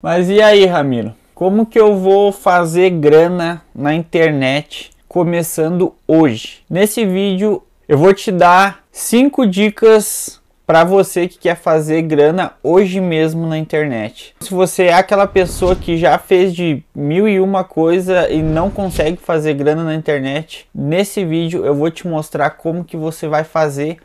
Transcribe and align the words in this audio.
Mas 0.00 0.30
e 0.30 0.40
aí, 0.40 0.64
Ramiro? 0.64 1.12
Como 1.34 1.66
que 1.66 1.76
eu 1.76 1.96
vou 1.96 2.30
fazer 2.30 2.88
grana 2.88 3.62
na 3.74 3.92
internet 3.92 4.92
começando 5.08 5.92
hoje? 6.06 6.60
Nesse 6.70 7.04
vídeo 7.04 7.64
eu 7.88 7.98
vou 7.98 8.14
te 8.14 8.30
dar 8.30 8.84
cinco 8.92 9.44
dicas 9.44 10.40
para 10.64 10.84
você 10.84 11.26
que 11.26 11.36
quer 11.36 11.56
fazer 11.56 12.02
grana 12.02 12.52
hoje 12.62 13.00
mesmo 13.00 13.44
na 13.48 13.58
internet. 13.58 14.36
Se 14.38 14.54
você 14.54 14.84
é 14.84 14.94
aquela 14.94 15.26
pessoa 15.26 15.74
que 15.74 15.96
já 15.96 16.16
fez 16.16 16.54
de 16.54 16.80
mil 16.94 17.26
e 17.26 17.40
uma 17.40 17.64
coisa 17.64 18.30
e 18.30 18.40
não 18.40 18.70
consegue 18.70 19.16
fazer 19.16 19.54
grana 19.54 19.82
na 19.82 19.96
internet, 19.96 20.68
nesse 20.72 21.24
vídeo 21.24 21.66
eu 21.66 21.74
vou 21.74 21.90
te 21.90 22.06
mostrar 22.06 22.50
como 22.50 22.84
que 22.84 22.96
você 22.96 23.26
vai 23.26 23.42
fazer 23.42 23.96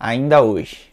ainda 0.00 0.40
hoje. 0.40 0.91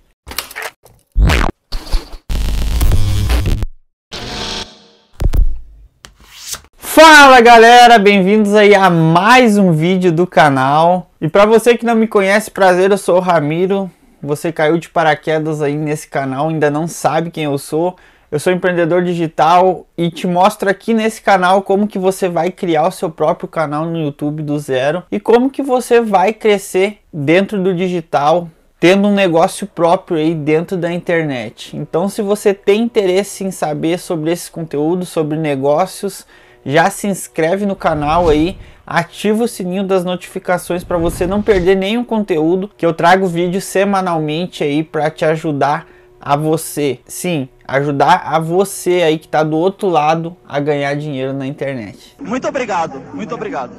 Fala 7.02 7.40
galera, 7.40 7.98
bem-vindos 7.98 8.54
aí 8.54 8.76
a 8.76 8.90
mais 8.90 9.58
um 9.58 9.72
vídeo 9.72 10.12
do 10.12 10.28
canal. 10.28 11.10
E 11.22 11.30
para 11.30 11.46
você 11.46 11.78
que 11.78 11.86
não 11.86 11.96
me 11.96 12.10
conhece, 12.10 12.52
prazer, 12.52 12.92
eu 12.92 12.98
sou 12.98 13.16
o 13.16 13.22
Ramiro. 13.22 13.90
Você 14.22 14.52
caiu 14.52 14.78
de 14.78 14.90
paraquedas 14.90 15.62
aí 15.62 15.78
nesse 15.78 16.10
canal, 16.10 16.50
ainda 16.50 16.70
não 16.70 16.90
sabe 16.90 17.32
quem 17.32 17.46
eu 17.46 17.58
sou. 17.58 17.96
Eu 18.30 18.38
sou 18.38 18.52
empreendedor 18.52 19.02
digital 19.02 19.88
e 19.98 20.12
te 20.12 20.28
mostro 20.28 20.70
aqui 20.70 20.94
nesse 20.94 21.22
canal 21.22 21.62
como 21.62 21.88
que 21.88 21.98
você 21.98 22.28
vai 22.28 22.52
criar 22.52 22.90
o 22.90 22.92
seu 22.92 23.10
próprio 23.10 23.48
canal 23.48 23.86
no 23.86 23.98
YouTube 23.98 24.44
do 24.44 24.60
zero 24.60 25.02
e 25.10 25.22
como 25.22 25.50
que 25.50 25.64
você 25.64 26.02
vai 26.02 26.34
crescer 26.34 26.98
dentro 27.14 27.64
do 27.64 27.74
digital, 27.74 28.50
tendo 28.78 29.08
um 29.08 29.14
negócio 29.14 29.66
próprio 29.66 30.18
aí 30.18 30.36
dentro 30.36 30.76
da 30.76 30.92
internet. 30.92 31.78
Então, 31.78 32.10
se 32.10 32.22
você 32.22 32.54
tem 32.54 32.82
interesse 32.82 33.46
em 33.46 33.52
saber 33.52 34.00
sobre 34.00 34.32
esse 34.32 34.52
conteúdo, 34.52 35.06
sobre 35.06 35.38
negócios, 35.38 36.26
já 36.66 36.90
se 36.90 37.08
inscreve 37.08 37.66
no 37.66 37.76
canal 37.76 38.30
aí, 38.30 38.58
ativa 38.86 39.44
o 39.44 39.48
sininho 39.48 39.84
das 39.84 40.04
notificações 40.04 40.84
para 40.84 40.98
você 40.98 41.28
não 41.28 41.42
perder 41.42 41.76
nenhum 41.76 42.04
conteúdo 42.04 42.70
que 42.76 42.86
eu 42.86 42.94
trago 42.94 43.28
vídeo 43.28 43.62
semanalmente 43.62 44.64
aí 44.64 44.84
para 44.84 45.10
te 45.10 45.24
ajudar 45.26 45.88
a 46.20 46.36
você, 46.36 47.00
sim, 47.06 47.48
ajudar 47.68 48.24
a 48.26 48.40
você 48.40 49.04
aí 49.04 49.18
que 49.18 49.26
está 49.26 49.44
do 49.44 49.56
outro 49.56 49.88
lado 49.88 50.36
a 50.48 50.60
ganhar 50.60 50.94
dinheiro 50.96 51.34
na 51.34 51.48
internet. 51.48 52.16
Muito 52.20 52.48
obrigado, 52.48 53.02
muito 53.14 53.34
obrigado. 53.34 53.72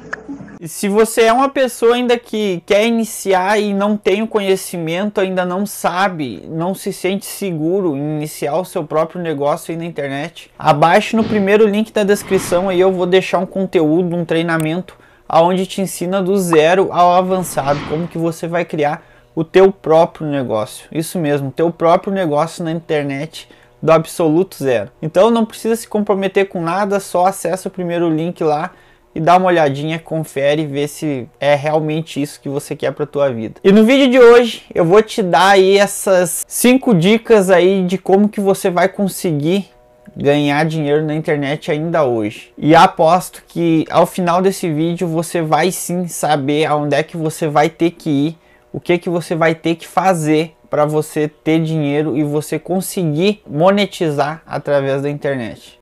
Se 0.65 0.87
você 0.87 1.23
é 1.23 1.33
uma 1.33 1.49
pessoa 1.49 1.95
ainda 1.95 2.19
que 2.19 2.61
quer 2.67 2.85
iniciar 2.85 3.59
e 3.59 3.73
não 3.73 3.97
tem 3.97 4.21
o 4.21 4.27
conhecimento, 4.27 5.19
ainda 5.19 5.43
não 5.43 5.65
sabe, 5.65 6.43
não 6.47 6.75
se 6.75 6.93
sente 6.93 7.25
seguro 7.25 7.97
em 7.97 8.17
iniciar 8.17 8.57
o 8.57 8.65
seu 8.65 8.83
próprio 8.83 9.19
negócio 9.19 9.71
aí 9.71 9.77
na 9.77 9.85
internet, 9.85 10.51
abaixo 10.59 11.17
no 11.17 11.23
primeiro 11.23 11.67
link 11.67 11.91
da 11.91 12.03
descrição 12.03 12.69
aí 12.69 12.79
eu 12.79 12.91
vou 12.91 13.07
deixar 13.07 13.39
um 13.39 13.45
conteúdo, 13.47 14.15
um 14.15 14.23
treinamento 14.23 14.95
aonde 15.27 15.65
te 15.65 15.81
ensina 15.81 16.21
do 16.21 16.37
zero 16.37 16.89
ao 16.91 17.11
avançado 17.11 17.79
como 17.89 18.07
que 18.07 18.19
você 18.19 18.47
vai 18.47 18.63
criar 18.63 19.03
o 19.33 19.43
teu 19.43 19.71
próprio 19.71 20.27
negócio. 20.27 20.87
Isso 20.91 21.17
mesmo, 21.17 21.49
teu 21.49 21.71
próprio 21.71 22.13
negócio 22.13 22.63
na 22.63 22.71
internet 22.71 23.49
do 23.81 23.91
absoluto 23.91 24.63
zero. 24.63 24.91
Então 25.01 25.31
não 25.31 25.43
precisa 25.43 25.75
se 25.75 25.87
comprometer 25.87 26.49
com 26.49 26.61
nada, 26.61 26.99
só 26.99 27.25
acessa 27.25 27.67
o 27.67 27.71
primeiro 27.71 28.07
link 28.07 28.43
lá 28.43 28.69
e 29.13 29.19
dá 29.19 29.37
uma 29.37 29.47
olhadinha, 29.47 29.99
confere 29.99 30.63
e 30.63 30.67
vê 30.67 30.87
se 30.87 31.27
é 31.39 31.55
realmente 31.55 32.21
isso 32.21 32.39
que 32.39 32.49
você 32.49 32.75
quer 32.75 32.91
para 32.91 33.05
tua 33.05 33.31
vida. 33.31 33.55
E 33.63 33.71
no 33.71 33.83
vídeo 33.83 34.09
de 34.09 34.19
hoje 34.19 34.63
eu 34.73 34.85
vou 34.85 35.01
te 35.01 35.21
dar 35.21 35.51
aí 35.51 35.77
essas 35.77 36.45
cinco 36.47 36.93
dicas 36.93 37.49
aí 37.49 37.83
de 37.85 37.97
como 37.97 38.29
que 38.29 38.39
você 38.39 38.69
vai 38.69 38.87
conseguir 38.87 39.69
ganhar 40.15 40.65
dinheiro 40.65 41.05
na 41.05 41.15
internet 41.15 41.71
ainda 41.71 42.03
hoje. 42.03 42.53
E 42.57 42.75
aposto 42.75 43.43
que 43.47 43.85
ao 43.89 44.05
final 44.05 44.41
desse 44.41 44.71
vídeo 44.71 45.07
você 45.07 45.41
vai 45.41 45.71
sim 45.71 46.07
saber 46.07 46.65
aonde 46.65 46.95
é 46.95 47.03
que 47.03 47.17
você 47.17 47.47
vai 47.47 47.69
ter 47.69 47.91
que 47.91 48.09
ir, 48.09 48.37
o 48.73 48.79
que 48.79 48.97
que 48.97 49.09
você 49.09 49.35
vai 49.35 49.55
ter 49.55 49.75
que 49.75 49.87
fazer 49.87 50.53
para 50.69 50.85
você 50.85 51.27
ter 51.27 51.61
dinheiro 51.61 52.17
e 52.17 52.23
você 52.23 52.57
conseguir 52.57 53.41
monetizar 53.45 54.41
através 54.45 55.01
da 55.01 55.09
internet. 55.09 55.80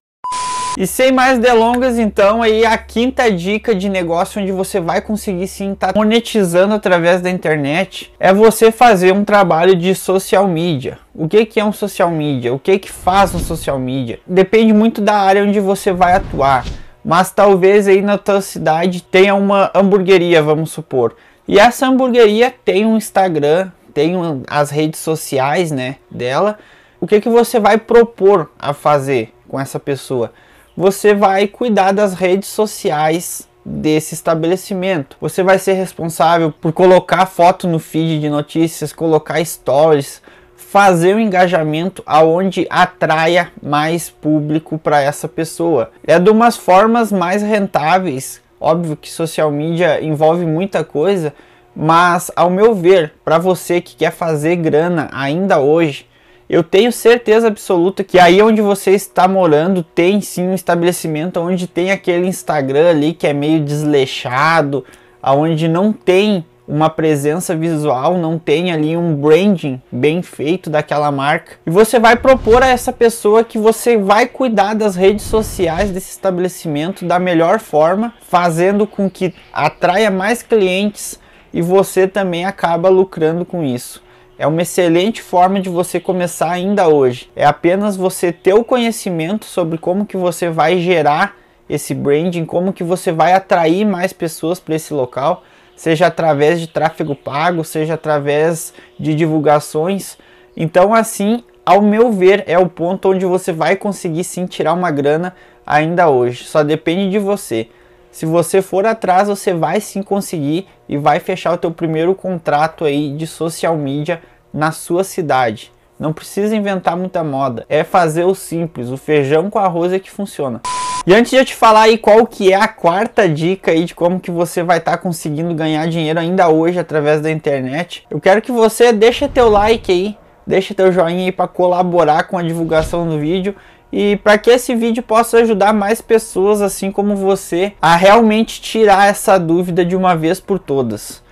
E 0.78 0.88
sem 0.88 1.12
mais 1.12 1.40
delongas, 1.40 2.00
então, 2.00 2.42
aí 2.42 2.66
a 2.66 2.78
quinta 2.78 3.30
dica 3.32 3.76
de 3.76 3.90
negócio 3.90 4.42
onde 4.42 4.52
você 4.52 4.80
vai 4.80 5.02
conseguir 5.02 5.48
sim 5.48 5.74
estar 5.74 5.94
tá 5.94 6.00
monetizando 6.00 6.74
através 6.74 7.22
da 7.22 7.30
internet 7.30 8.14
é 8.20 8.34
você 8.34 8.72
fazer 8.72 9.12
um 9.14 9.26
trabalho 9.26 9.76
de 9.76 9.94
social 9.94 10.48
media. 10.48 11.00
O 11.14 11.28
que, 11.28 11.46
que 11.46 11.60
é 11.60 11.66
um 11.66 11.74
social 11.74 12.10
media? 12.12 12.54
O 12.54 12.60
que, 12.60 12.80
que 12.80 12.92
faz 12.92 13.36
um 13.36 13.40
social 13.40 13.78
media? 13.78 14.20
Depende 14.26 14.72
muito 14.72 15.02
da 15.02 15.16
área 15.16 15.44
onde 15.44 15.60
você 15.60 15.92
vai 15.92 16.14
atuar. 16.14 16.66
Mas 17.04 17.32
talvez 17.32 17.88
aí 17.88 18.02
na 18.02 18.18
tua 18.18 18.42
cidade 18.42 19.02
tenha 19.02 19.36
uma 19.36 19.72
hamburgueria, 19.74 20.42
vamos 20.42 20.72
supor. 20.72 21.16
E 21.48 21.58
essa 21.60 21.88
hamburgueria 21.88 22.54
tem 22.64 22.86
um 22.86 22.96
Instagram, 22.96 23.72
tem 23.94 24.14
as 24.48 24.70
redes 24.70 25.00
sociais, 25.00 25.72
né, 25.72 25.96
dela. 26.12 26.58
O 27.02 27.08
que 27.08 27.20
que 27.20 27.30
você 27.30 27.60
vai 27.60 27.78
propor 27.78 28.52
a 28.60 28.74
fazer 28.74 29.34
com 29.48 29.60
essa 29.60 29.80
pessoa? 29.80 30.32
Você 30.80 31.14
vai 31.14 31.46
cuidar 31.46 31.92
das 31.92 32.14
redes 32.14 32.48
sociais 32.48 33.46
desse 33.66 34.14
estabelecimento. 34.14 35.18
Você 35.20 35.44
vai 35.44 35.60
ser 35.60 35.74
responsável 35.74 36.54
por 36.54 36.72
colocar 36.72 37.26
foto 37.26 37.68
no 37.68 37.80
feed 37.80 38.22
de 38.22 38.30
notícias, 38.30 38.94
colocar 38.94 39.44
stories, 39.44 40.22
fazer 40.56 41.18
um 41.18 41.20
engajamento 41.20 42.02
aonde 42.06 42.66
atraia 42.70 43.52
mais 43.62 44.10
público 44.10 44.78
para 44.78 45.02
essa 45.02 45.28
pessoa. 45.28 45.92
É 46.08 46.18
de 46.18 46.30
umas 46.30 46.56
formas 46.56 47.12
mais 47.12 47.44
rentáveis. 47.44 48.42
Óbvio 48.58 48.96
que 48.96 49.12
social 49.12 49.52
media 49.52 50.02
envolve 50.02 50.46
muita 50.46 50.82
coisa, 50.86 51.34
mas 51.76 52.32
ao 52.38 52.50
meu 52.50 52.74
ver, 52.74 53.16
para 53.26 53.38
você 53.38 53.82
que 53.82 53.98
quer 53.98 54.14
fazer 54.14 54.56
grana 54.56 55.10
ainda 55.12 55.60
hoje, 55.60 56.08
eu 56.50 56.64
tenho 56.64 56.92
certeza 56.92 57.48
absoluta 57.48 58.04
que 58.04 58.18
aí 58.18 58.42
onde 58.42 58.60
você 58.60 58.92
está 58.92 59.28
morando 59.28 59.84
tem 59.84 60.20
sim 60.20 60.48
um 60.48 60.56
estabelecimento 60.56 61.40
onde 61.40 61.68
tem 61.68 61.92
aquele 61.92 62.26
Instagram 62.26 62.90
ali 62.90 63.14
que 63.14 63.28
é 63.28 63.34
meio 63.34 63.64
desleixado, 63.64 64.84
aonde 65.22 65.68
não 65.68 65.94
tem 65.94 66.44
uma 66.68 66.90
presença 66.90 67.56
visual, 67.56 68.18
não 68.18 68.38
tem 68.38 68.72
ali 68.72 68.98
um 68.98 69.16
branding 69.16 69.82
bem 69.92 70.22
feito 70.22 70.70
daquela 70.70 71.12
marca. 71.12 71.54
E 71.66 71.70
você 71.70 72.00
vai 72.00 72.16
propor 72.16 72.62
a 72.62 72.68
essa 72.68 72.94
pessoa 72.94 73.44
que 73.44 73.58
você 73.58 73.98
vai 73.98 74.28
cuidar 74.28 74.76
das 74.76 74.96
redes 74.96 75.26
sociais 75.26 75.92
desse 75.92 76.12
estabelecimento 76.12 77.06
da 77.06 77.20
melhor 77.20 77.60
forma, 77.60 78.14
fazendo 78.22 78.86
com 78.86 79.10
que 79.10 79.34
atraia 79.52 80.12
mais 80.12 80.44
clientes 80.44 81.20
e 81.52 81.62
você 81.62 82.08
também 82.08 82.46
acaba 82.46 82.88
lucrando 82.88 83.44
com 83.44 83.64
isso. 83.64 84.04
É 84.40 84.48
uma 84.48 84.62
excelente 84.62 85.22
forma 85.22 85.60
de 85.60 85.68
você 85.68 86.00
começar 86.00 86.50
ainda 86.50 86.88
hoje. 86.88 87.30
É 87.36 87.46
apenas 87.46 87.98
você 87.98 88.32
ter 88.32 88.54
o 88.54 88.64
conhecimento 88.64 89.44
sobre 89.44 89.78
como 89.78 90.06
que 90.06 90.16
você 90.16 90.48
vai 90.50 90.80
gerar 90.80 91.36
esse 91.70 91.94
branding, 91.94 92.46
como 92.46 92.72
que 92.72 92.82
você 92.82 93.12
vai 93.12 93.34
atrair 93.34 93.86
mais 93.86 94.14
pessoas 94.14 94.58
para 94.58 94.76
esse 94.76 94.94
local, 94.94 95.44
seja 95.76 96.08
através 96.08 96.62
de 96.62 96.68
tráfego 96.68 97.16
pago, 97.16 97.66
seja 97.66 97.96
através 97.96 98.74
de 98.98 99.14
divulgações. 99.14 100.18
Então, 100.56 100.94
assim, 100.94 101.44
ao 101.66 101.82
meu 101.82 102.10
ver, 102.10 102.46
é 102.48 102.58
o 102.58 102.70
ponto 102.70 103.10
onde 103.10 103.26
você 103.26 103.52
vai 103.52 103.76
conseguir 103.76 104.24
sim 104.24 104.46
tirar 104.46 104.72
uma 104.72 104.90
grana 104.90 105.36
ainda 105.68 106.08
hoje. 106.08 106.46
Só 106.46 106.64
depende 106.64 107.12
de 107.12 107.20
você. 107.20 107.68
Se 108.12 108.26
você 108.26 108.62
for 108.62 108.86
atrás, 108.86 109.28
você 109.28 109.54
vai 109.54 109.80
sim 109.80 110.02
conseguir 110.02 110.68
e 110.88 110.98
vai 110.98 111.20
fechar 111.20 111.54
o 111.54 111.58
teu 111.58 111.72
primeiro 111.72 112.16
contrato 112.16 112.86
aí 112.86 113.14
de 113.14 113.28
social 113.28 113.78
media 113.78 114.22
na 114.54 114.72
sua 114.72 115.04
cidade. 115.04 115.72
Não 116.00 116.14
precisa 116.14 116.56
inventar 116.56 116.96
muita 116.96 117.24
moda, 117.24 117.66
é 117.68 117.84
fazer 117.84 118.24
o 118.24 118.34
simples, 118.34 118.90
o 118.90 118.98
feijão 118.98 119.50
com 119.50 119.60
arroz 119.60 119.92
é 119.92 120.00
que 120.00 120.10
funciona. 120.10 120.62
E 121.06 121.14
antes 121.14 121.32
de 121.32 121.38
eu 121.38 121.46
te 121.46 121.56
falar 121.56 121.84
aí 121.84 121.98
qual 121.98 122.26
que 122.26 122.52
é 122.52 122.56
a 122.56 122.68
quarta 122.68 123.28
dica 123.28 123.72
aí 123.72 123.86
de 123.86 123.96
como 123.96 124.20
que 124.20 124.32
você 124.32 124.64
vai 124.64 124.78
estar 124.78 124.92
tá 124.92 124.98
conseguindo 124.98 125.54
ganhar 125.54 125.88
dinheiro 125.88 126.20
ainda 126.20 126.50
hoje 126.50 126.80
através 126.80 127.22
da 127.22 127.32
internet, 127.32 128.06
eu 128.10 128.20
quero 128.20 128.42
que 128.42 128.52
você 128.52 128.92
deixe 128.94 129.28
teu 129.28 129.50
like 129.50 129.92
aí, 129.92 130.18
deixe 130.48 130.74
teu 130.74 130.92
joinha 130.92 131.26
aí 131.26 131.32
para 131.32 131.48
colaborar 131.48 132.24
com 132.24 132.38
a 132.38 132.44
divulgação 132.44 133.08
do 133.08 133.20
vídeo 133.20 133.56
e 133.92 134.18
para 134.18 134.38
que 134.38 134.50
esse 134.50 134.76
vídeo 134.76 135.02
possa 135.02 135.40
ajudar 135.40 135.74
mais 135.74 136.02
pessoas 136.02 136.62
assim 136.62 136.92
como 136.92 137.16
você 137.16 137.74
a 137.82 137.96
realmente 137.96 138.62
tirar 138.62 139.10
essa 139.10 139.38
dúvida 139.38 139.84
de 139.84 139.96
uma 139.96 140.16
vez 140.16 140.40
por 140.40 140.60
todas. 140.60 141.24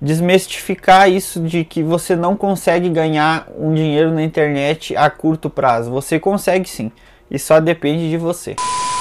Desmistificar 0.00 1.10
isso 1.10 1.40
de 1.40 1.64
que 1.64 1.82
você 1.82 2.14
não 2.14 2.36
consegue 2.36 2.88
ganhar 2.88 3.48
um 3.58 3.72
dinheiro 3.72 4.12
na 4.12 4.22
internet 4.22 4.96
a 4.96 5.08
curto 5.08 5.48
prazo. 5.48 5.90
Você 5.90 6.20
consegue 6.20 6.68
sim, 6.68 6.92
e 7.30 7.38
só 7.38 7.58
depende 7.58 8.10
de 8.10 8.16
você. 8.16 8.54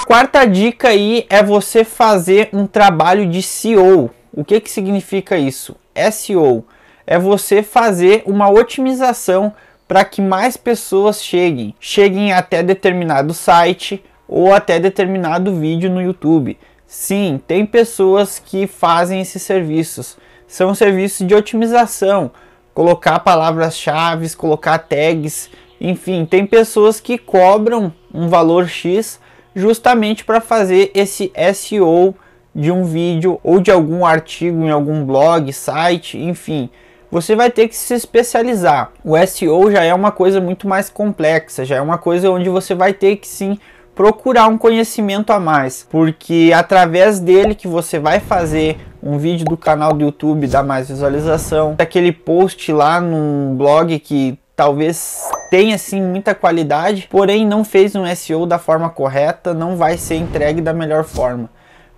Quarta 0.05 0.45
dica 0.45 0.89
aí 0.89 1.25
é 1.29 1.43
você 1.43 1.83
fazer 1.83 2.49
um 2.53 2.67
trabalho 2.67 3.25
de 3.25 3.41
SEO. 3.41 4.09
O 4.33 4.43
que 4.43 4.59
que 4.59 4.71
significa 4.71 5.37
isso? 5.37 5.75
SEO 6.11 6.65
é 7.05 7.19
você 7.19 7.61
fazer 7.61 8.23
uma 8.25 8.49
otimização 8.49 9.53
para 9.87 10.05
que 10.05 10.21
mais 10.21 10.57
pessoas 10.57 11.23
cheguem, 11.23 11.75
cheguem 11.79 12.31
até 12.33 12.63
determinado 12.63 13.33
site 13.33 14.03
ou 14.27 14.53
até 14.53 14.79
determinado 14.79 15.55
vídeo 15.55 15.89
no 15.89 16.01
YouTube. 16.01 16.57
Sim, 16.85 17.39
tem 17.47 17.65
pessoas 17.65 18.39
que 18.39 18.67
fazem 18.67 19.21
esses 19.21 19.41
serviços. 19.41 20.17
São 20.47 20.75
serviços 20.75 21.27
de 21.27 21.33
otimização, 21.33 22.31
colocar 22.73 23.19
palavras-chave, 23.19 24.35
colocar 24.35 24.77
tags, 24.77 25.49
enfim, 25.79 26.25
tem 26.25 26.45
pessoas 26.45 26.99
que 26.99 27.17
cobram 27.17 27.91
um 28.13 28.29
valor 28.29 28.69
X 28.69 29.19
justamente 29.55 30.23
para 30.23 30.39
fazer 30.39 30.91
esse 30.95 31.31
SEO 31.53 32.15
de 32.55 32.71
um 32.71 32.85
vídeo 32.85 33.39
ou 33.43 33.59
de 33.59 33.69
algum 33.71 34.05
artigo 34.05 34.63
em 34.63 34.69
algum 34.69 35.03
blog, 35.03 35.51
site, 35.51 36.17
enfim. 36.17 36.69
Você 37.13 37.35
vai 37.35 37.51
ter 37.51 37.67
que 37.67 37.75
se 37.75 37.93
especializar. 37.93 38.91
O 39.05 39.15
SEO 39.27 39.71
já 39.71 39.83
é 39.83 39.93
uma 39.93 40.11
coisa 40.11 40.41
muito 40.41 40.67
mais 40.67 40.89
complexa, 40.89 41.63
já 41.63 41.75
é 41.75 41.81
uma 41.81 41.99
coisa 41.99 42.31
onde 42.31 42.49
você 42.49 42.73
vai 42.73 42.91
ter 42.91 43.17
que 43.17 43.27
sim 43.27 43.59
procurar 43.93 44.47
um 44.47 44.57
conhecimento 44.57 45.31
a 45.31 45.39
mais, 45.39 45.85
porque 45.91 46.51
através 46.55 47.19
dele 47.19 47.53
que 47.53 47.67
você 47.67 47.99
vai 47.99 48.19
fazer 48.19 48.79
um 49.03 49.19
vídeo 49.19 49.45
do 49.45 49.55
canal 49.55 49.93
do 49.93 50.05
YouTube 50.05 50.47
dar 50.47 50.63
mais 50.63 50.87
visualização, 50.87 51.75
daquele 51.75 52.11
post 52.11 52.73
lá 52.73 52.99
num 52.99 53.53
blog 53.55 53.99
que 53.99 54.39
talvez 54.55 55.29
tenha 55.51 55.77
sim 55.77 56.01
muita 56.01 56.33
qualidade, 56.33 57.07
porém 57.11 57.45
não 57.45 57.63
fez 57.63 57.95
um 57.95 58.07
SEO 58.15 58.47
da 58.47 58.57
forma 58.57 58.89
correta, 58.89 59.53
não 59.53 59.77
vai 59.77 59.99
ser 59.99 60.15
entregue 60.15 60.61
da 60.61 60.73
melhor 60.73 61.03
forma. 61.03 61.47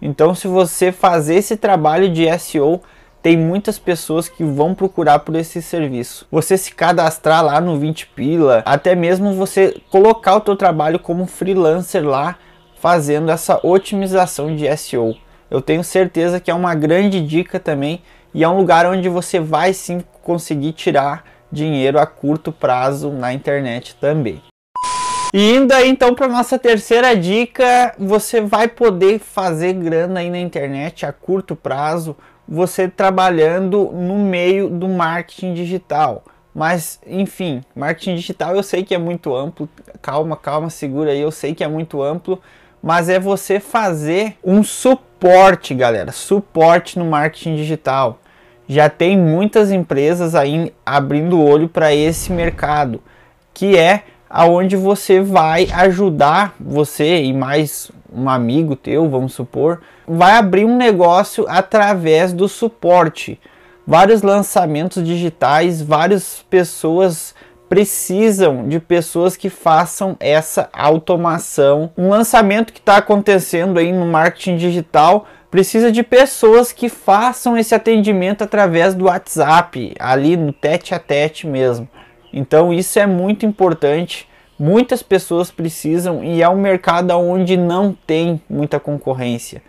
Então, 0.02 0.36
se 0.36 0.46
você 0.46 0.92
fazer 0.92 1.36
esse 1.36 1.56
trabalho 1.56 2.10
de 2.10 2.28
SEO, 2.38 2.82
tem 3.26 3.36
muitas 3.36 3.80
pessoas 3.80 4.30
que 4.30 4.44
vão 4.44 4.76
procurar 4.76 5.18
por 5.18 5.36
esse 5.36 5.60
serviço. 5.60 6.28
Você 6.32 6.56
se 6.60 6.72
cadastrar 6.72 7.44
lá 7.44 7.60
no 7.60 7.80
20 7.80 8.06
pila, 8.10 8.62
até 8.64 8.94
mesmo 8.94 9.34
você 9.34 9.82
colocar 9.90 10.36
o 10.36 10.42
teu 10.42 10.56
trabalho 10.56 11.00
como 11.00 11.26
freelancer 11.26 12.06
lá, 12.06 12.38
fazendo 12.80 13.32
essa 13.32 13.60
otimização 13.64 14.56
de 14.56 14.68
SEO. 14.78 15.16
Eu 15.50 15.60
tenho 15.60 15.84
certeza 15.84 16.40
que 16.40 16.52
é 16.52 16.54
uma 16.54 16.76
grande 16.76 17.20
dica 17.20 17.60
também 17.60 18.04
e 18.32 18.44
é 18.44 18.48
um 18.48 18.58
lugar 18.58 18.86
onde 18.86 19.10
você 19.10 19.40
vai 19.40 19.74
sim 19.74 20.04
conseguir 20.22 20.74
tirar 20.74 21.24
dinheiro 21.52 21.98
a 21.98 22.06
curto 22.06 22.52
prazo 22.52 23.10
na 23.10 23.34
internet 23.34 23.96
também. 24.00 24.40
E 25.34 25.56
indo 25.56 25.72
aí 25.74 25.90
então 25.90 26.14
para 26.14 26.28
nossa 26.28 26.60
terceira 26.60 27.18
dica, 27.18 27.96
você 27.98 28.40
vai 28.40 28.68
poder 28.68 29.18
fazer 29.18 29.74
grana 29.74 30.20
aí 30.20 30.30
na 30.30 30.40
internet 30.40 31.08
a 31.08 31.12
curto 31.12 31.56
prazo, 31.56 32.16
você 32.48 32.88
trabalhando 32.88 33.92
no 33.92 34.18
meio 34.18 34.70
do 34.70 34.88
marketing 34.88 35.54
digital. 35.54 36.24
Mas, 36.54 37.00
enfim, 37.06 37.62
marketing 37.76 38.16
digital 38.16 38.56
eu 38.56 38.64
sei 38.64 38.84
que 38.84 38.96
é 38.96 38.98
muito 38.98 39.36
amplo. 39.36 39.68
Calma, 40.02 40.38
calma, 40.38 40.70
segura 40.70 41.12
aí, 41.12 41.20
eu 41.20 41.32
sei 41.32 41.54
que 41.54 41.64
é 41.64 41.68
muito 41.68 42.02
amplo, 42.02 42.42
mas 42.82 43.10
é 43.10 43.20
você 43.20 43.60
fazer 43.60 44.38
um 44.44 44.64
suporte, 44.64 45.74
galera, 45.74 46.12
suporte 46.12 46.98
no 46.98 47.06
marketing 47.06 47.56
digital. 47.56 48.20
Já 48.68 48.90
tem 48.90 49.18
muitas 49.18 49.72
empresas 49.72 50.34
aí 50.34 50.74
abrindo 50.86 51.42
olho 51.42 51.68
para 51.68 51.94
esse 51.94 52.32
mercado, 52.32 53.02
que 53.54 53.78
é 53.78 54.04
aonde 54.36 54.76
você 54.76 55.22
vai 55.22 55.70
ajudar 55.72 56.56
você 56.60 57.24
e 57.24 57.32
mais 57.32 57.90
um 58.14 58.30
amigo 58.30 58.76
teu, 58.76 59.10
vamos 59.10 59.34
supor, 59.34 59.80
vai 60.06 60.34
abrir 60.34 60.66
um 60.66 60.76
negócio 60.76 61.46
através 61.48 62.34
do 62.34 62.50
suporte. 62.50 63.40
Vários 63.88 64.22
lançamentos 64.22 65.02
digitais, 65.02 65.82
várias 65.82 66.44
pessoas 66.50 67.34
precisam 67.70 68.68
de 68.68 68.78
pessoas 68.78 69.38
que 69.38 69.50
façam 69.50 70.18
essa 70.20 70.68
automação. 70.74 71.90
Um 71.98 72.10
lançamento 72.10 72.74
que 72.74 72.80
está 72.80 72.98
acontecendo 72.98 73.80
aí 73.80 73.94
no 73.94 74.06
marketing 74.06 74.58
digital 74.58 75.28
precisa 75.50 75.90
de 75.90 76.04
pessoas 76.04 76.74
que 76.74 76.90
façam 76.90 77.58
esse 77.58 77.74
atendimento 77.74 78.44
através 78.44 78.94
do 78.94 79.06
WhatsApp, 79.06 79.96
ali 79.98 80.36
no 80.36 80.52
tete 80.52 80.94
a 80.94 81.00
tete 81.00 81.48
mesmo. 81.48 81.88
Então 82.36 82.74
isso 82.74 83.00
é 83.00 83.08
muito 83.08 83.46
importante. 83.46 84.28
Muitas 84.60 85.02
pessoas 85.02 85.50
precisam 85.50 86.22
e 86.22 86.42
é 86.42 86.50
um 86.50 86.58
mercado 86.58 87.12
onde 87.12 87.56
não 87.56 87.98
tem 88.06 88.42
muita 88.50 88.78
concorrência. 88.78 89.64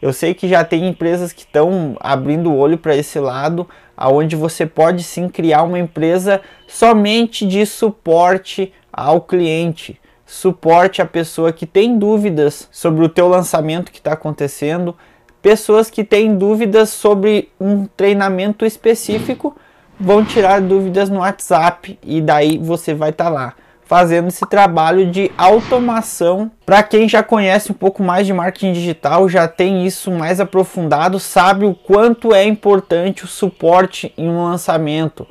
Eu 0.00 0.12
sei 0.12 0.32
que 0.32 0.48
já 0.48 0.64
tem 0.64 0.88
empresas 0.88 1.32
que 1.32 1.42
estão 1.42 1.96
abrindo 2.00 2.50
o 2.50 2.56
olho 2.56 2.78
para 2.78 2.96
esse 2.96 3.18
lado, 3.18 3.68
aonde 3.96 4.36
você 4.36 4.66
pode 4.66 5.02
sim 5.02 5.28
criar 5.28 5.64
uma 5.64 5.78
empresa 5.78 6.40
somente 6.66 7.46
de 7.46 7.64
suporte 7.66 8.72
ao 8.92 9.20
cliente, 9.20 10.00
suporte 10.26 11.00
à 11.00 11.06
pessoa 11.06 11.52
que 11.52 11.66
tem 11.66 11.98
dúvidas 11.98 12.68
sobre 12.72 13.04
o 13.04 13.08
teu 13.08 13.28
lançamento 13.28 13.92
que 13.92 13.98
está 13.98 14.12
acontecendo, 14.12 14.96
pessoas 15.40 15.88
que 15.88 16.02
têm 16.02 16.36
dúvidas 16.36 16.90
sobre 16.90 17.48
um 17.60 17.86
treinamento 17.86 18.64
específico 18.66 19.56
vão 20.02 20.24
tirar 20.24 20.60
dúvidas 20.60 21.08
no 21.08 21.20
WhatsApp 21.20 21.98
e 22.02 22.20
daí 22.20 22.58
você 22.58 22.92
vai 22.92 23.10
estar 23.10 23.24
tá 23.24 23.30
lá 23.30 23.54
fazendo 23.84 24.28
esse 24.28 24.46
trabalho 24.46 25.10
de 25.10 25.30
automação. 25.36 26.50
Para 26.64 26.82
quem 26.82 27.06
já 27.06 27.22
conhece 27.22 27.70
um 27.70 27.74
pouco 27.74 28.02
mais 28.02 28.26
de 28.26 28.32
marketing 28.32 28.72
digital, 28.72 29.28
já 29.28 29.46
tem 29.46 29.86
isso 29.86 30.10
mais 30.10 30.40
aprofundado, 30.40 31.20
sabe 31.20 31.66
o 31.66 31.74
quanto 31.74 32.34
é 32.34 32.42
importante 32.44 33.24
o 33.24 33.28
suporte 33.28 34.12
em 34.16 34.30
um 34.30 34.44
lançamento. 34.44 35.26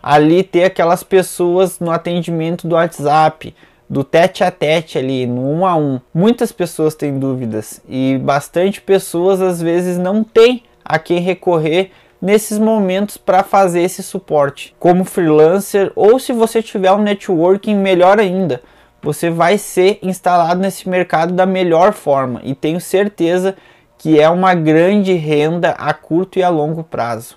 Ali 0.00 0.44
ter 0.44 0.64
aquelas 0.64 1.02
pessoas 1.02 1.80
no 1.80 1.90
atendimento 1.90 2.68
do 2.68 2.76
WhatsApp, 2.76 3.52
do 3.90 4.04
tete 4.04 4.44
a 4.44 4.50
tete 4.50 4.96
ali, 4.96 5.26
no 5.26 5.50
um 5.50 5.66
a 5.66 5.74
um. 5.74 6.00
Muitas 6.14 6.52
pessoas 6.52 6.94
têm 6.94 7.18
dúvidas 7.18 7.82
e 7.88 8.16
bastante 8.22 8.80
pessoas 8.80 9.40
às 9.40 9.60
vezes 9.60 9.98
não 9.98 10.22
têm 10.22 10.62
a 10.84 11.00
quem 11.00 11.18
recorrer 11.18 11.90
nesses 12.24 12.58
momentos 12.58 13.18
para 13.18 13.42
fazer 13.42 13.82
esse 13.82 14.02
suporte, 14.02 14.74
como 14.78 15.04
freelancer 15.04 15.92
ou 15.94 16.18
se 16.18 16.32
você 16.32 16.62
tiver 16.62 16.90
um 16.90 17.02
networking 17.02 17.74
melhor 17.74 18.18
ainda. 18.18 18.62
Você 19.02 19.28
vai 19.28 19.58
ser 19.58 19.98
instalado 20.00 20.58
nesse 20.58 20.88
mercado 20.88 21.34
da 21.34 21.44
melhor 21.44 21.92
forma 21.92 22.40
e 22.42 22.54
tenho 22.54 22.80
certeza 22.80 23.54
que 23.98 24.18
é 24.18 24.26
uma 24.30 24.54
grande 24.54 25.12
renda 25.12 25.72
a 25.72 25.92
curto 25.92 26.38
e 26.38 26.42
a 26.42 26.48
longo 26.48 26.82
prazo. 26.82 27.36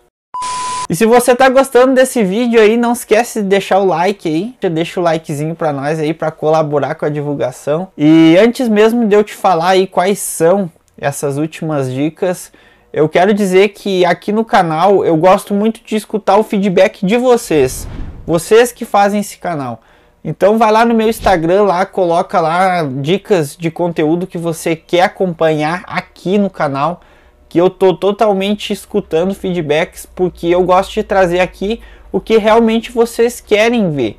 E 0.90 0.96
se 0.96 1.06
você 1.06 1.34
está 1.34 1.50
gostando 1.50 1.94
desse 1.94 2.24
vídeo 2.24 2.62
aí, 2.62 2.78
não 2.78 2.94
esquece 2.94 3.42
de 3.42 3.50
deixar 3.50 3.80
o 3.80 3.86
like 3.86 4.26
aí, 4.26 4.56
já 4.64 4.70
deixa 4.70 5.02
o 5.02 5.04
likezinho 5.04 5.54
para 5.54 5.74
nós 5.74 6.00
aí 6.00 6.14
para 6.14 6.32
colaborar 6.32 6.96
com 6.96 7.06
a 7.06 7.10
divulgação. 7.10 7.90
E 7.98 8.38
antes 8.40 8.70
mesmo 8.70 9.06
de 9.06 9.14
eu 9.14 9.22
te 9.22 9.34
falar 9.34 9.72
aí 9.72 9.86
quais 9.86 10.20
são 10.20 10.72
essas 10.98 11.38
últimas 11.38 11.92
dicas, 11.92 12.54
eu 12.98 13.08
quero 13.08 13.32
dizer 13.32 13.70
que 13.70 14.04
aqui 14.04 14.32
no 14.32 14.44
canal 14.44 15.06
eu 15.06 15.16
gosto 15.16 15.54
muito 15.54 15.82
de 15.86 15.96
escutar 15.96 16.36
o 16.38 16.44
feedback 16.44 17.06
de 17.06 17.16
vocês, 17.16 17.88
vocês 18.26 18.72
que 18.72 18.86
fazem 18.86 19.20
esse 19.20 19.38
canal. 19.38 19.82
Então 20.24 20.58
vai 20.58 20.72
lá 20.72 20.84
no 20.84 20.96
meu 20.96 21.08
Instagram 21.08 21.62
lá, 21.62 21.86
coloca 21.86 22.42
lá 22.42 22.82
dicas 22.82 23.56
de 23.56 23.70
conteúdo 23.70 24.26
que 24.26 24.40
você 24.40 24.76
quer 24.76 25.04
acompanhar 25.04 25.84
aqui 25.86 26.40
no 26.40 26.50
canal 26.50 27.02
que 27.48 27.62
eu 27.62 27.70
tô 27.70 27.94
totalmente 27.94 28.74
escutando 28.74 29.36
feedbacks 29.36 30.08
porque 30.08 30.48
eu 30.48 30.64
gosto 30.64 30.96
de 30.96 31.04
trazer 31.04 31.40
aqui 31.40 31.80
o 32.12 32.20
que 32.20 32.40
realmente 32.40 32.92
vocês 32.92 33.40
querem 33.40 33.92
ver. 33.92 34.18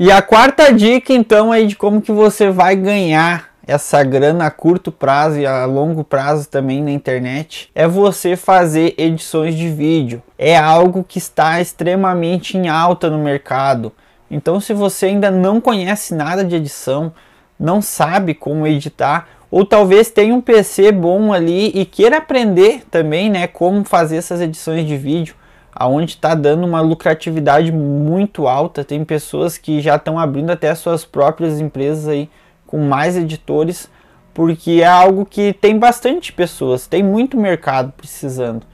E 0.00 0.10
a 0.10 0.22
quarta 0.22 0.72
dica 0.72 1.12
então 1.12 1.52
é 1.52 1.62
de 1.62 1.76
como 1.76 2.00
que 2.00 2.10
você 2.10 2.50
vai 2.50 2.74
ganhar 2.74 3.51
essa 3.66 4.02
grana 4.02 4.46
a 4.46 4.50
curto 4.50 4.90
prazo 4.90 5.38
e 5.38 5.46
a 5.46 5.64
longo 5.64 6.02
prazo 6.02 6.48
também 6.48 6.82
na 6.82 6.90
internet 6.90 7.70
é 7.74 7.86
você 7.86 8.34
fazer 8.36 8.94
edições 8.98 9.54
de 9.54 9.68
vídeo. 9.68 10.22
É 10.36 10.56
algo 10.56 11.04
que 11.04 11.18
está 11.18 11.60
extremamente 11.60 12.56
em 12.56 12.68
alta 12.68 13.08
no 13.08 13.18
mercado. 13.18 13.92
Então 14.30 14.58
se 14.58 14.74
você 14.74 15.06
ainda 15.06 15.30
não 15.30 15.60
conhece 15.60 16.14
nada 16.14 16.44
de 16.44 16.56
edição, 16.56 17.12
não 17.58 17.80
sabe 17.80 18.34
como 18.34 18.66
editar, 18.66 19.28
ou 19.50 19.64
talvez 19.64 20.10
tenha 20.10 20.34
um 20.34 20.40
PC 20.40 20.90
bom 20.90 21.32
ali 21.32 21.68
e 21.74 21.84
queira 21.84 22.16
aprender 22.16 22.82
também, 22.90 23.30
né, 23.30 23.46
como 23.46 23.84
fazer 23.84 24.16
essas 24.16 24.40
edições 24.40 24.86
de 24.86 24.96
vídeo, 24.96 25.36
aonde 25.72 26.12
está 26.12 26.34
dando 26.34 26.66
uma 26.66 26.80
lucratividade 26.80 27.70
muito 27.70 28.48
alta. 28.48 28.82
Tem 28.82 29.04
pessoas 29.04 29.58
que 29.58 29.80
já 29.80 29.96
estão 29.96 30.18
abrindo 30.18 30.50
até 30.50 30.74
suas 30.74 31.04
próprias 31.04 31.60
empresas 31.60 32.08
aí 32.08 32.28
com 32.72 32.78
mais 32.78 33.18
editores, 33.18 33.86
porque 34.32 34.80
é 34.80 34.86
algo 34.86 35.26
que 35.26 35.52
tem 35.52 35.78
bastante 35.78 36.32
pessoas, 36.32 36.86
tem 36.86 37.02
muito 37.02 37.36
mercado 37.36 37.92
precisando. 37.92 38.66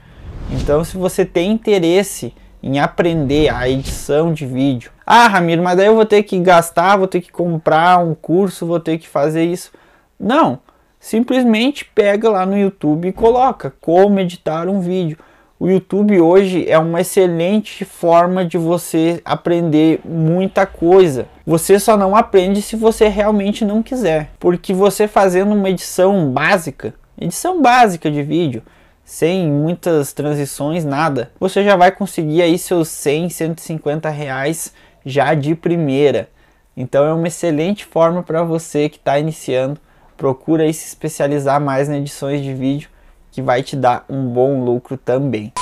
Então, 0.49 0.85
se 0.85 0.95
você 0.95 1.25
tem 1.25 1.51
interesse 1.51 2.33
em 2.63 2.79
aprender 2.79 3.53
a 3.53 3.67
edição 3.67 4.33
de 4.33 4.45
vídeo, 4.45 4.89
ah, 5.05 5.27
Ramiro, 5.27 5.61
mas 5.61 5.75
daí 5.75 5.87
eu 5.87 5.95
vou 5.95 6.05
ter 6.05 6.23
que 6.23 6.39
gastar, 6.39 6.95
vou 6.95 7.07
ter 7.07 7.19
que 7.19 7.29
comprar 7.29 7.99
um 7.99 8.15
curso, 8.15 8.65
vou 8.65 8.79
ter 8.79 8.97
que 8.97 9.07
fazer 9.07 9.43
isso. 9.43 9.69
Não, 10.17 10.59
simplesmente 10.97 11.83
pega 11.83 12.29
lá 12.29 12.45
no 12.45 12.57
YouTube 12.57 13.09
e 13.09 13.11
coloca 13.11 13.73
como 13.81 14.17
editar 14.21 14.69
um 14.69 14.79
vídeo. 14.79 15.17
O 15.61 15.67
YouTube 15.67 16.21
hoje 16.21 16.65
é 16.69 16.79
uma 16.79 17.01
excelente 17.01 17.83
forma 17.83 18.45
de 18.45 18.57
você 18.57 19.21
aprender 19.25 19.99
muita 20.05 20.65
coisa. 20.65 21.27
Você 21.45 21.77
só 21.77 21.97
não 21.97 22.15
aprende 22.15 22.61
se 22.61 22.77
você 22.77 23.09
realmente 23.09 23.65
não 23.65 23.83
quiser, 23.83 24.31
porque 24.39 24.73
você 24.73 25.05
fazendo 25.05 25.53
uma 25.53 25.69
edição 25.69 26.31
básica, 26.31 26.93
edição 27.19 27.61
básica 27.61 28.09
de 28.09 28.23
vídeo, 28.23 28.63
sem 29.03 29.51
muitas 29.51 30.13
transições, 30.13 30.85
nada, 30.85 31.29
você 31.37 31.61
já 31.61 31.75
vai 31.75 31.91
conseguir 31.91 32.41
aí 32.41 32.57
seus 32.57 32.87
100, 32.87 33.29
150 33.29 34.09
reais 34.09 34.73
já 35.05 35.33
de 35.33 35.55
primeira. 35.55 36.29
Então 36.77 37.05
é 37.05 37.13
uma 37.13 37.27
excelente 37.27 37.83
forma 37.83 38.23
para 38.23 38.43
você 38.43 38.87
que 38.87 38.95
está 38.95 39.19
iniciando. 39.19 39.77
Procura 40.15 40.71
se 40.71 40.87
especializar 40.87 41.59
mais 41.59 41.89
em 41.89 41.97
edições 41.97 42.41
de 42.41 42.53
vídeo 42.53 42.89
que 43.31 43.41
vai 43.41 43.63
te 43.63 43.75
dar 43.75 44.05
um 44.09 44.25
bom 44.27 44.63
lucro 44.63 44.97
também. 44.97 45.53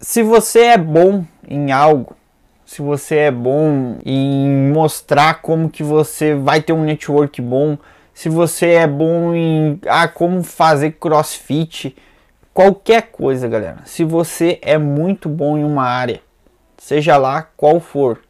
Se 0.00 0.22
você 0.22 0.60
é 0.60 0.78
bom 0.78 1.24
em 1.48 1.72
algo, 1.72 2.16
se 2.64 2.82
você 2.82 3.16
é 3.16 3.30
bom 3.30 3.98
em 4.04 4.70
mostrar 4.72 5.40
como 5.40 5.70
que 5.70 5.82
você 5.82 6.34
vai 6.34 6.60
ter 6.60 6.72
um 6.72 6.84
network 6.84 7.40
bom, 7.40 7.78
se 8.12 8.28
você 8.28 8.72
é 8.72 8.86
bom 8.86 9.34
em 9.34 9.78
ah, 9.86 10.08
como 10.08 10.42
fazer 10.42 10.92
crossfit, 10.92 11.94
qualquer 12.52 13.10
coisa, 13.10 13.46
galera. 13.46 13.82
Se 13.84 14.04
você 14.04 14.58
é 14.62 14.78
muito 14.78 15.28
bom 15.28 15.58
em 15.58 15.64
uma 15.64 15.84
área, 15.84 16.20
seja 16.78 17.16
lá 17.16 17.42
qual 17.42 17.78
for, 17.78 18.20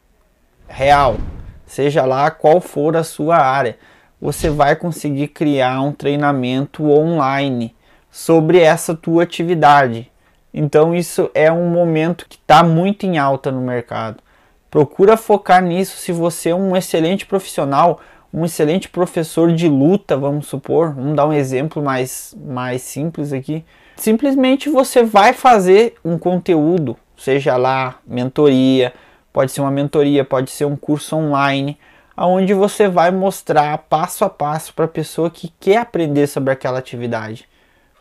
real, 0.67 1.17
seja 1.65 2.05
lá 2.05 2.29
qual 2.29 2.59
for 2.59 2.97
a 2.97 3.03
sua 3.03 3.37
área, 3.37 3.77
você 4.19 4.49
vai 4.49 4.75
conseguir 4.75 5.29
criar 5.29 5.81
um 5.81 5.91
treinamento 5.91 6.89
online 6.89 7.73
sobre 8.17 8.57
essa 8.57 8.95
tua 8.95 9.21
atividade. 9.21 10.11
Então 10.51 10.95
isso 10.95 11.29
é 11.35 11.51
um 11.51 11.69
momento 11.69 12.25
que 12.27 12.35
está 12.35 12.63
muito 12.63 13.05
em 13.05 13.19
alta 13.19 13.51
no 13.51 13.61
mercado. 13.61 14.23
Procura 14.71 15.15
focar 15.15 15.61
nisso 15.61 15.97
se 15.97 16.11
você 16.11 16.49
é 16.49 16.55
um 16.55 16.75
excelente 16.75 17.27
profissional, 17.27 18.01
um 18.33 18.43
excelente 18.43 18.89
professor 18.89 19.53
de 19.53 19.69
luta, 19.69 20.17
vamos 20.17 20.47
supor, 20.47 20.95
vamos 20.95 21.15
dar 21.15 21.27
um 21.27 21.31
exemplo 21.31 21.79
mais, 21.79 22.35
mais 22.43 22.81
simples 22.81 23.31
aqui. 23.31 23.63
Simplesmente 23.97 24.67
você 24.67 25.03
vai 25.03 25.31
fazer 25.31 25.93
um 26.03 26.17
conteúdo, 26.17 26.97
seja 27.15 27.55
lá 27.55 27.99
mentoria, 28.03 28.93
pode 29.31 29.51
ser 29.51 29.61
uma 29.61 29.69
mentoria, 29.69 30.25
pode 30.25 30.49
ser 30.49 30.65
um 30.65 30.75
curso 30.75 31.15
online, 31.15 31.77
aonde 32.15 32.51
você 32.55 32.87
vai 32.87 33.11
mostrar 33.11 33.77
passo 33.77 34.25
a 34.25 34.29
passo 34.29 34.73
para 34.73 34.85
a 34.85 34.87
pessoa 34.87 35.29
que 35.29 35.53
quer 35.59 35.77
aprender 35.77 36.25
sobre 36.25 36.51
aquela 36.51 36.79
atividade. 36.79 37.47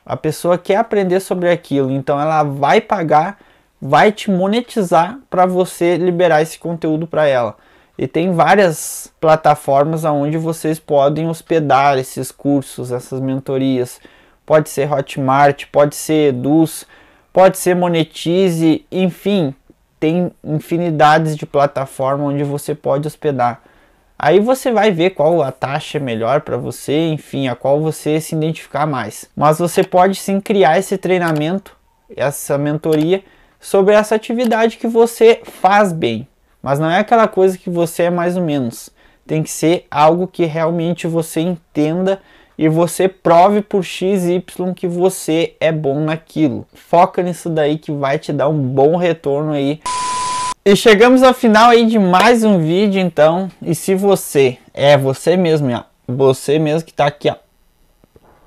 A 0.07 0.17
pessoa 0.17 0.57
quer 0.57 0.77
aprender 0.77 1.19
sobre 1.19 1.51
aquilo, 1.51 1.91
então 1.91 2.21
ela 2.21 2.45
vai 2.45 2.81
pagar, 2.81 3.39
vai 3.83 4.13
te 4.13 4.31
monetizar 4.31 5.19
para 5.29 5.45
você 5.47 5.97
liberar 5.97 6.43
esse 6.43 6.61
conteúdo 6.61 7.09
para 7.09 7.27
ela. 7.27 7.57
E 7.99 8.07
tem 8.07 8.31
várias 8.31 9.13
plataformas 9.21 10.05
onde 10.05 10.39
vocês 10.39 10.79
podem 10.79 11.29
hospedar 11.29 11.99
esses 11.99 12.31
cursos, 12.31 12.93
essas 12.93 13.21
mentorias. 13.21 14.01
Pode 14.45 14.69
ser 14.69 14.93
Hotmart, 14.93 15.65
pode 15.73 15.97
ser 15.97 16.29
Eduz, 16.29 16.87
pode 17.33 17.59
ser 17.59 17.75
Monetize, 17.75 18.87
enfim, 18.93 19.53
tem 19.99 20.31
infinidades 20.45 21.37
de 21.37 21.47
plataformas 21.47 22.29
onde 22.29 22.45
você 22.45 22.77
pode 22.77 23.09
hospedar. 23.09 23.61
Aí 24.19 24.41
você 24.41 24.73
vai 24.73 24.91
ver 24.91 25.11
qual 25.11 25.43
a 25.43 25.53
taxa 25.53 25.99
é 25.99 26.01
melhor 26.01 26.41
para 26.41 26.57
você, 26.57 27.09
enfim, 27.09 27.49
a 27.49 27.55
qual 27.55 27.81
você 27.81 28.19
se 28.21 28.35
identificar 28.35 28.87
mais. 28.87 29.29
Mas 29.37 29.59
você 29.59 29.85
pode 29.85 30.17
sim 30.17 30.41
criar 30.41 30.79
esse 30.79 30.97
treinamento, 30.97 31.77
essa 32.17 32.57
mentoria 32.57 33.23
sobre 33.61 33.95
essa 33.95 34.15
atividade 34.15 34.79
que 34.79 34.89
você 34.89 35.41
faz 35.45 35.93
bem. 35.93 36.27
Mas 36.63 36.79
não 36.79 36.91
é 36.91 36.99
aquela 36.99 37.29
coisa 37.29 37.59
que 37.59 37.69
você 37.69 38.05
é 38.05 38.11
mais 38.11 38.37
ou 38.37 38.43
menos. 38.43 38.91
Tem 39.27 39.43
que 39.43 39.51
ser 39.51 39.87
algo 39.91 40.27
que 40.27 40.45
realmente 40.45 41.07
você 41.07 41.41
entenda 41.41 42.21
e 42.57 42.69
você 42.69 43.09
prove 43.09 43.61
por 43.61 43.85
x, 43.85 44.25
y 44.25 44.73
que 44.75 44.89
você 44.89 45.55
é 45.61 45.71
bom 45.71 46.01
naquilo. 46.01 46.67
Foca 46.73 47.23
nisso 47.23 47.51
daí 47.51 47.77
que 47.77 47.93
vai 47.93 48.19
te 48.19 48.33
dar 48.33 48.49
um 48.49 48.59
bom 48.59 48.97
retorno 48.97 49.53
aí. 49.53 49.81
E 50.69 50.75
chegamos 50.75 51.23
ao 51.23 51.33
final 51.33 51.71
aí 51.71 51.87
de 51.87 51.97
mais 51.97 52.43
um 52.43 52.59
vídeo, 52.59 53.01
então. 53.01 53.49
E 53.63 53.73
se 53.73 53.95
você, 53.95 54.59
é 54.75 54.99
você 54.99 55.37
mesmo, 55.37 55.73
ó, 55.73 55.85
você 56.09 56.59
mesmo 56.59 56.85
que 56.85 56.93
tá 56.93 57.07
aqui, 57.07 57.31
ó, 57.31 57.37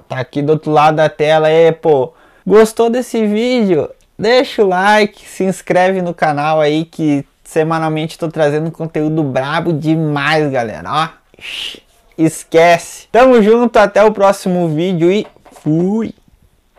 tá 0.05 0.17
aqui 0.17 0.41
do 0.41 0.51
outro 0.51 0.69
lado 0.69 0.97
da 0.97 1.07
tela, 1.07 1.47
é, 1.47 1.71
pô, 1.71 2.11
gostou 2.45 2.89
desse 2.89 3.25
vídeo? 3.25 3.89
Deixa 4.17 4.61
o 4.61 4.67
like, 4.67 5.25
se 5.25 5.45
inscreve 5.45 6.01
no 6.01 6.13
canal 6.13 6.59
aí 6.59 6.83
que 6.83 7.25
semanalmente 7.41 8.19
tô 8.19 8.27
trazendo 8.27 8.69
conteúdo 8.69 9.23
brabo 9.23 9.71
demais, 9.71 10.51
galera, 10.51 10.89
ó. 10.91 11.07
Esquece. 12.17 13.07
Tamo 13.13 13.41
junto, 13.41 13.77
até 13.77 14.03
o 14.03 14.11
próximo 14.11 14.67
vídeo 14.67 15.09
e 15.09 15.25
fui! 15.53 16.13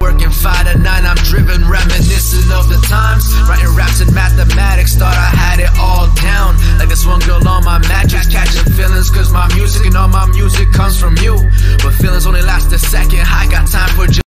Working 0.00 0.30
five 0.30 0.64
to 0.64 0.78
nine, 0.78 1.04
I'm 1.04 1.20
driven, 1.28 1.68
Reminiscing 1.68 2.48
of 2.56 2.72
the 2.72 2.80
times. 2.88 3.36
Writing 3.44 3.68
raps 3.76 4.00
and 4.00 4.08
mathematics, 4.14 4.96
thought 4.96 5.12
I 5.12 5.28
had 5.28 5.60
it 5.60 5.68
all 5.76 6.08
down. 6.16 6.56
Like 6.80 6.88
this 6.88 7.04
one 7.04 7.20
girl 7.20 7.36
on 7.46 7.68
my 7.68 7.76
mattress, 7.84 8.24
catching 8.24 8.64
feelings, 8.72 9.10
cause 9.10 9.30
my 9.30 9.44
music 9.52 9.84
and 9.84 9.96
all 10.00 10.08
my 10.08 10.24
music 10.32 10.72
comes 10.72 10.96
from 10.98 11.20
you. 11.20 11.36
But 11.84 11.92
feelings 12.00 12.24
only 12.24 12.40
last 12.40 12.72
a 12.72 12.78
second, 12.78 13.28
I 13.28 13.44
got 13.52 13.68
time 13.68 13.92
for 13.92 14.08